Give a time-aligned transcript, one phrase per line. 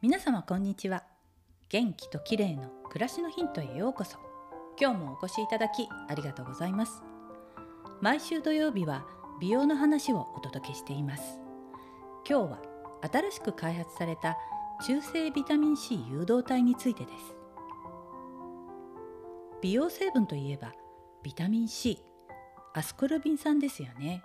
[0.00, 1.02] 皆様こんにちは。
[1.68, 4.16] 元気と綺麗の暮らしのヒントへようこそ。
[4.80, 7.02] 今日もお越しいただきありがとうございます。
[8.00, 9.04] 毎週土曜日は
[9.40, 11.40] 美容の話をお届けしています。
[12.24, 12.62] 今日は
[13.12, 14.36] 新しく開発された
[14.86, 17.34] 中性ビタミン C 誘導体についてです。
[19.60, 20.74] 美容成分といえば
[21.24, 21.98] ビタミン C
[22.72, 24.22] アスコルビン酸ですよね。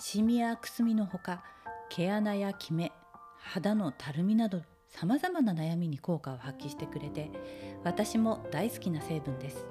[0.00, 1.44] シミやくすみのほか
[1.90, 2.90] 毛穴やキメ
[3.38, 7.30] 肌のたるみなどさまざまな悩みに効果を発揮してくれて
[7.84, 9.66] 私も大好きな成分です。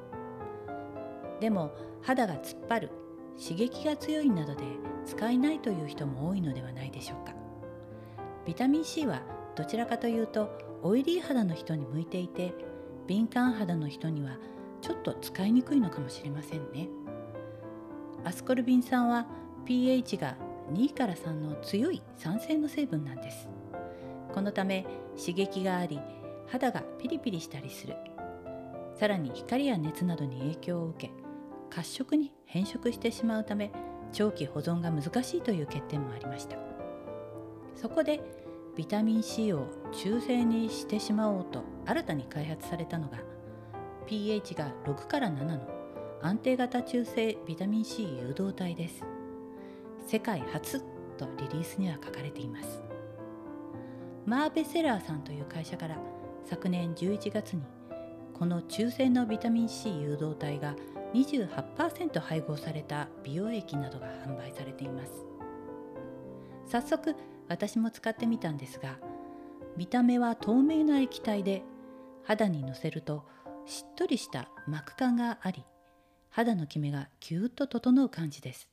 [1.39, 2.89] でも肌が突っ張る
[3.41, 4.63] 刺激が強いなどで
[5.05, 7.33] 使えないという人も多いのではないでしょうか。
[8.45, 9.21] ビタミン C は
[9.55, 10.49] どちらかというと
[10.81, 12.53] オイリー肌の人に向いていて
[13.05, 14.37] 敏感肌の人には
[14.81, 16.89] ちょっと使いにくいのかもしれませんね。
[18.23, 19.27] アスコルビン酸は
[19.65, 20.35] pH が
[20.73, 23.47] 2から3の強い酸性の成分なんです。
[24.33, 24.85] このため
[25.17, 25.99] 刺激があり
[26.47, 27.95] 肌がピリピリしたりする。
[28.95, 31.13] さらに光や熱などに影響を受け
[31.69, 33.71] 褐色に変色してしまうため
[34.11, 36.57] 長期保存が難しいという欠点もありました。
[37.75, 38.19] そこで
[38.75, 43.19] ビタミン C を中性にしてしまおうと新たに開発されたのが
[44.05, 45.67] pH が6から7の
[46.21, 49.05] 安定型中性ビタミン C 誘導体です。
[50.05, 50.81] 世界初
[51.17, 52.88] とリリースには書かれています。
[54.29, 55.97] マーベセラーさんという会社から
[56.45, 57.63] 昨年11月に
[58.35, 60.75] この中性のビタミン C 誘導体が
[61.15, 65.25] 28%配合された美容液などが販売されています。
[66.67, 67.15] 早速
[67.47, 68.99] 私も使ってみたんですが
[69.75, 71.63] 見た目は透明な液体で
[72.23, 73.25] 肌にのせると
[73.65, 75.65] しっとりした膜感があり
[76.29, 78.69] 肌のキメがキューッと整う感じです。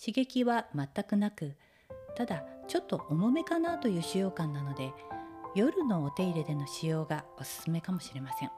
[0.00, 1.54] 刺激は全くなく
[2.16, 4.92] ただちょっと重めかなという使用感なので
[5.54, 8.50] 夜のお手入れでの使用がおすすめかもしれません。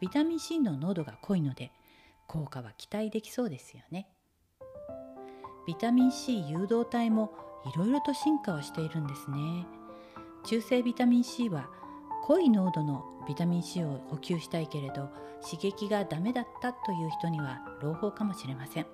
[0.00, 1.72] ビタミン C の濃度が濃いので
[2.26, 4.08] 効果は期待できそうですよね。
[5.66, 7.32] ビタミン C 誘導体も
[7.74, 9.66] いろいろと進化をしているんですね。
[10.44, 11.68] 中性ビタミン C は
[12.24, 15.08] 濃い濃度のビタミン C を補給したいけれど
[15.42, 18.86] 刺激がダメだったという人には朗報かもしれません。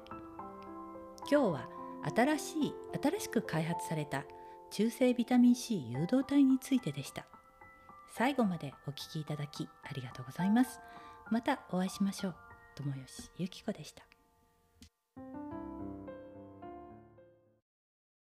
[1.30, 1.68] 今日は
[2.04, 4.24] 新しい新しく開発された
[4.70, 7.26] 中性ビタミン C 誘導体についてでした。
[8.14, 10.80] 最後までお聴きいただきありがとうございます。
[11.30, 12.34] またお会いしましょう。
[12.74, 14.04] 友吉ゆき子でした。